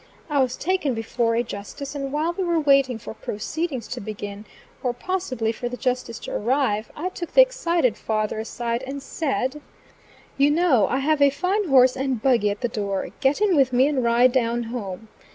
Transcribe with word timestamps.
I 0.31 0.39
was 0.41 0.57
taken 0.57 0.95
before 0.95 1.35
a 1.35 1.43
justice, 1.43 1.93
and 1.93 2.11
while 2.11 2.33
we 2.33 2.43
were 2.43 2.59
waiting 2.59 2.97
for 2.97 3.13
proceedings 3.13 3.87
to 3.89 4.01
begin, 4.01 4.45
or, 4.81 4.93
possibly 4.95 5.51
for 5.51 5.69
the 5.69 5.77
justice 5.77 6.17
to 6.21 6.35
arrive, 6.35 6.91
I 6.95 7.09
took 7.09 7.33
the 7.35 7.41
excited 7.41 7.95
father 7.97 8.39
aside 8.39 8.81
and 8.87 8.99
said: 8.99 9.61
"You 10.39 10.49
know 10.49 10.87
I 10.87 10.97
have 10.97 11.21
a 11.21 11.29
fine 11.29 11.67
horse 11.69 11.95
and 11.95 12.19
buggy 12.19 12.49
at 12.49 12.61
the 12.61 12.67
door. 12.67 13.09
Get 13.19 13.41
in 13.41 13.55
with 13.55 13.71
me, 13.71 13.87
and 13.87 14.03
ride 14.03 14.31
down 14.31 14.63
home. 14.63 15.07